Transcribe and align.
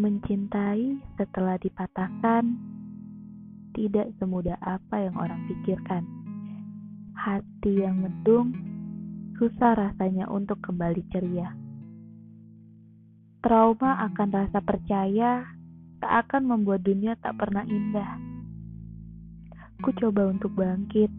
Mencintai 0.00 0.96
setelah 1.20 1.60
dipatahkan 1.60 2.56
tidak 3.76 4.08
semudah 4.16 4.56
apa 4.64 4.96
yang 4.96 5.12
orang 5.20 5.44
pikirkan. 5.44 6.08
Hati 7.12 7.84
yang 7.84 8.00
mendung 8.00 8.56
susah 9.36 9.76
rasanya 9.76 10.24
untuk 10.32 10.56
kembali 10.64 11.04
ceria. 11.12 11.52
Trauma 13.44 14.00
akan 14.08 14.28
rasa 14.32 14.64
percaya 14.64 15.44
tak 16.00 16.12
akan 16.24 16.48
membuat 16.48 16.80
dunia 16.80 17.20
tak 17.20 17.36
pernah 17.36 17.68
indah. 17.68 18.16
Ku 19.84 19.92
coba 20.00 20.32
untuk 20.32 20.56
bangkit, 20.56 21.12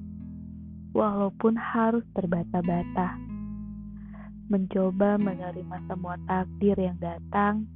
walaupun 0.98 1.54
harus 1.54 2.02
terbata-bata. 2.18 3.14
Mencoba 4.50 5.22
menerima 5.22 5.78
semua 5.86 6.18
takdir 6.26 6.82
yang 6.82 6.98
datang 6.98 7.70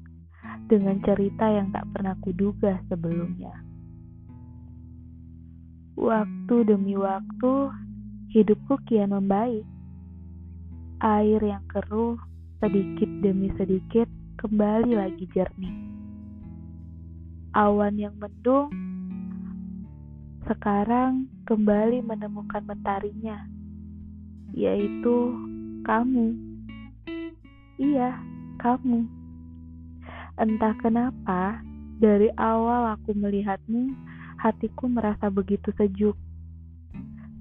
dengan 0.68 1.00
cerita 1.04 1.46
yang 1.48 1.70
tak 1.76 1.86
pernah 1.94 2.16
kuduga 2.24 2.80
sebelumnya. 2.88 3.54
Waktu 5.96 6.56
demi 6.68 7.00
waktu, 7.00 7.72
hidupku 8.36 8.76
kian 8.84 9.16
membaik. 9.16 9.64
Air 11.00 11.40
yang 11.40 11.64
keruh 11.72 12.20
sedikit 12.60 13.08
demi 13.24 13.52
sedikit 13.56 14.08
kembali 14.40 14.96
lagi 14.96 15.28
jernih. 15.32 15.76
Awan 17.56 17.96
yang 17.96 18.16
mendung 18.20 18.72
sekarang 20.46 21.26
kembali 21.50 22.06
menemukan 22.06 22.62
mentarinya, 22.68 23.50
yaitu 24.54 25.34
kamu. 25.88 26.38
Iya, 27.82 28.20
kamu. 28.62 29.25
Entah 30.36 30.76
kenapa, 30.84 31.64
dari 31.96 32.28
awal 32.36 33.00
aku 33.00 33.16
melihatmu, 33.16 33.96
hatiku 34.36 34.92
merasa 34.92 35.32
begitu 35.32 35.72
sejuk. 35.80 36.20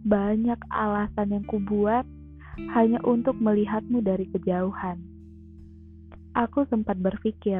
Banyak 0.07 0.63
alasan 0.71 1.35
yang 1.35 1.45
kubuat 1.51 2.07
hanya 2.71 3.03
untuk 3.03 3.35
melihatmu 3.35 3.99
dari 3.99 4.31
kejauhan. 4.31 5.03
Aku 6.39 6.71
sempat 6.71 6.95
berpikir, 7.03 7.59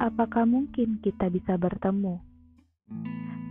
apakah 0.00 0.48
mungkin 0.48 1.04
kita 1.04 1.28
bisa 1.28 1.60
bertemu? 1.60 2.16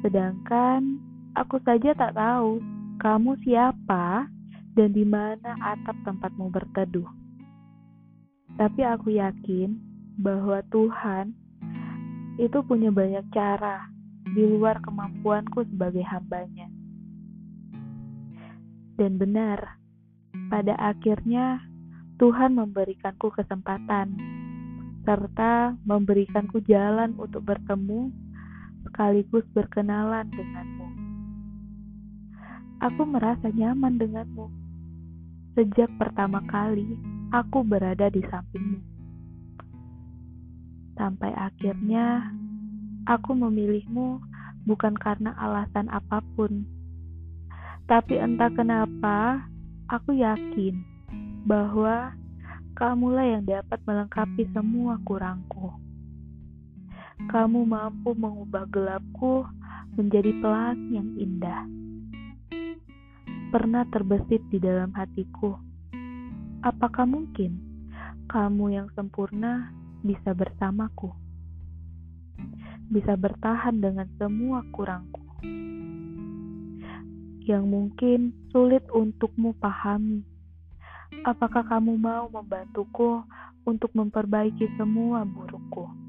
Sedangkan 0.02 0.98
aku 1.38 1.62
saja 1.62 1.94
tak 1.94 2.18
tahu 2.18 2.58
kamu 2.98 3.38
siapa 3.46 4.26
dan 4.74 4.90
di 4.90 5.06
mana 5.06 5.54
atap 5.62 6.02
tempatmu 6.02 6.50
berteduh. 6.50 7.10
Tapi 8.58 8.82
aku 8.86 9.18
yakin 9.22 9.93
bahwa 10.18 10.62
Tuhan 10.70 11.34
itu 12.42 12.58
punya 12.66 12.90
banyak 12.90 13.26
cara 13.30 13.90
di 14.34 14.42
luar 14.46 14.82
kemampuanku 14.82 15.66
sebagai 15.70 16.02
hambanya. 16.06 16.66
Dan 18.98 19.18
benar, 19.18 19.78
pada 20.50 20.78
akhirnya 20.78 21.62
Tuhan 22.22 22.58
memberikanku 22.58 23.34
kesempatan 23.34 24.14
serta 25.04 25.76
memberikanku 25.84 26.64
jalan 26.64 27.12
untuk 27.20 27.44
bertemu 27.44 28.14
sekaligus 28.88 29.44
berkenalan 29.52 30.30
denganmu. 30.32 30.88
Aku 32.80 33.02
merasa 33.08 33.52
nyaman 33.52 34.00
denganmu. 34.00 34.48
Sejak 35.60 35.92
pertama 36.00 36.40
kali 36.48 36.98
aku 37.36 37.66
berada 37.66 38.08
di 38.08 38.24
sampingmu. 38.24 38.93
Sampai 40.94 41.34
akhirnya 41.34 42.30
aku 43.10 43.34
memilihmu 43.34 44.22
bukan 44.64 44.96
karena 44.96 45.36
alasan 45.36 45.90
apa 45.92 46.24
pun. 46.38 46.64
Tapi 47.84 48.16
entah 48.16 48.48
kenapa, 48.54 49.44
aku 49.92 50.16
yakin 50.16 50.80
bahwa 51.44 52.16
kamulah 52.80 53.28
yang 53.28 53.44
dapat 53.44 53.80
melengkapi 53.84 54.48
semua 54.56 54.96
kurangku. 55.04 55.76
Kamu 57.28 57.68
mampu 57.68 58.16
mengubah 58.16 58.66
gelapku 58.72 59.44
menjadi 60.00 60.32
pelangi 60.40 60.98
yang 60.98 61.10
indah. 61.20 61.62
Pernah 63.54 63.86
terbesit 63.94 64.42
di 64.50 64.58
dalam 64.58 64.90
hatiku, 64.98 65.54
apakah 66.66 67.06
mungkin 67.06 67.62
kamu 68.26 68.82
yang 68.82 68.88
sempurna 68.98 69.70
bisa 70.06 70.36
bersamaku? 70.36 71.10
Bisa 72.92 73.16
bertahan 73.18 73.80
dengan 73.80 74.06
semua 74.20 74.62
kurangku 74.70 75.24
yang 77.44 77.68
mungkin 77.68 78.32
sulit 78.56 78.88
untukmu 78.92 79.52
pahami. 79.60 80.24
Apakah 81.28 81.64
kamu 81.68 82.00
mau 82.00 82.32
membantuku 82.32 83.24
untuk 83.68 83.92
memperbaiki 83.92 84.68
semua 84.80 85.28
burukku? 85.28 86.04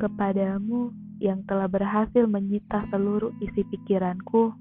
kepadamu 0.00 0.96
yang 1.20 1.44
telah 1.44 1.68
berhasil 1.68 2.24
menyita 2.24 2.88
seluruh 2.88 3.36
isi 3.44 3.60
pikiranku. 3.68 4.56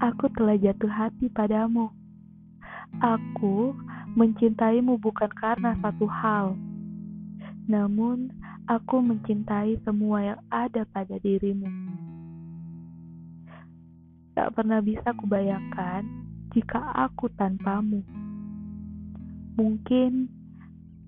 Aku 0.00 0.32
telah 0.32 0.56
jatuh 0.56 0.88
hati 0.88 1.28
padamu. 1.28 1.92
Aku 3.04 3.76
mencintaimu 4.18 4.98
bukan 4.98 5.30
karena 5.30 5.78
satu 5.78 6.10
hal, 6.10 6.58
namun 7.70 8.34
aku 8.66 8.98
mencintai 8.98 9.78
semua 9.86 10.34
yang 10.34 10.40
ada 10.50 10.82
pada 10.90 11.22
dirimu. 11.22 11.70
Tak 14.34 14.58
pernah 14.58 14.82
bisa 14.82 15.14
kubayangkan 15.14 16.02
jika 16.50 16.82
aku 16.98 17.30
tanpamu. 17.38 18.02
Mungkin 19.54 20.26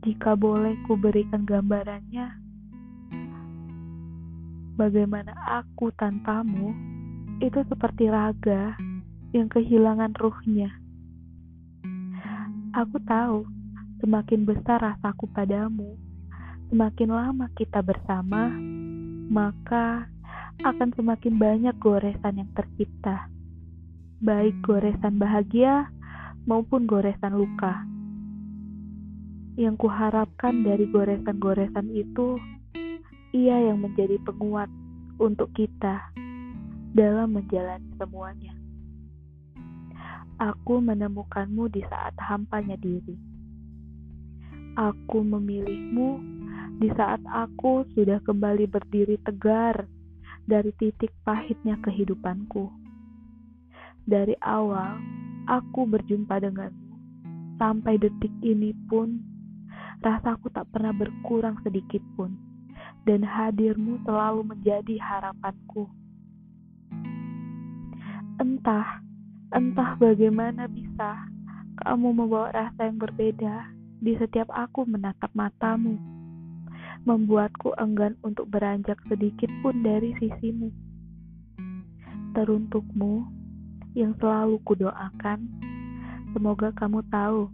jika 0.07 0.39
boleh 0.39 0.79
kuberikan 0.87 1.43
gambarannya, 1.43 2.31
bagaimana 4.79 5.35
aku 5.59 5.91
tanpamu 5.99 6.71
itu 7.43 7.59
seperti 7.67 8.07
raga 8.07 8.79
yang 9.35 9.51
kehilangan 9.51 10.15
ruhnya. 10.15 10.71
Aku 12.71 13.03
tahu 13.03 13.51
semakin 13.99 14.47
besar 14.47 14.79
rasaku 14.79 15.27
padamu, 15.35 15.99
semakin 16.71 17.11
lama 17.11 17.51
kita 17.59 17.83
bersama, 17.83 18.47
maka 19.27 20.07
akan 20.63 20.95
semakin 20.95 21.35
banyak 21.35 21.75
goresan 21.83 22.39
yang 22.39 22.51
tercipta, 22.55 23.27
baik 24.23 24.55
goresan 24.63 25.19
bahagia 25.19 25.91
maupun 26.47 26.87
goresan 26.87 27.35
luka. 27.35 27.83
Yang 29.59 29.91
kuharapkan 29.91 30.63
dari 30.63 30.87
goresan-goresan 30.95 31.91
itu 31.91 32.39
ia 33.35 33.67
yang 33.67 33.83
menjadi 33.83 34.15
penguat 34.23 34.71
untuk 35.19 35.51
kita 35.59 36.07
dalam 36.95 37.35
menjalani 37.35 37.91
semuanya. 37.99 38.60
Aku 40.41 40.81
menemukanmu 40.81 41.69
di 41.69 41.85
saat 41.85 42.17
hampanya 42.17 42.73
diri. 42.81 43.13
Aku 44.73 45.21
memilihmu 45.21 46.17
di 46.81 46.89
saat 46.97 47.21
aku 47.29 47.85
sudah 47.93 48.25
kembali 48.25 48.65
berdiri 48.65 49.21
tegar 49.21 49.85
dari 50.49 50.73
titik 50.81 51.13
pahitnya 51.29 51.77
kehidupanku. 51.85 52.73
Dari 54.09 54.33
awal, 54.41 54.97
aku 55.45 55.85
berjumpa 55.85 56.41
denganmu. 56.41 56.89
Sampai 57.61 58.01
detik 58.01 58.33
ini 58.41 58.73
pun, 58.89 59.21
rasaku 60.01 60.49
tak 60.57 60.73
pernah 60.73 60.97
berkurang 60.97 61.61
sedikit 61.61 62.01
pun 62.17 62.33
dan 63.05 63.21
hadirmu 63.21 64.01
selalu 64.09 64.57
menjadi 64.57 64.97
harapanku. 65.05 65.85
Entah, 68.41 69.05
entah 69.51 69.99
bagaimana 69.99 70.71
bisa 70.71 71.27
kamu 71.83 72.15
membawa 72.15 72.55
rasa 72.55 72.87
yang 72.87 73.03
berbeda 73.03 73.67
di 73.99 74.15
setiap 74.15 74.47
aku 74.55 74.87
menatap 74.87 75.29
matamu, 75.35 75.99
membuatku 77.03 77.75
enggan 77.75 78.15
untuk 78.23 78.47
beranjak 78.47 78.97
sedikit 79.11 79.51
pun 79.61 79.83
dari 79.83 80.15
sisimu. 80.23 80.71
Teruntukmu 82.39 83.27
yang 83.99 84.15
selalu 84.23 84.63
kudoakan, 84.63 85.51
semoga 86.31 86.71
kamu 86.79 87.03
tahu 87.11 87.51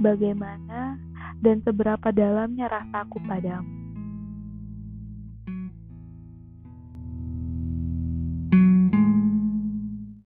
bagaimana 0.00 0.96
dan 1.44 1.60
seberapa 1.60 2.08
dalamnya 2.08 2.72
rasaku 2.72 3.20
padamu 3.28 3.81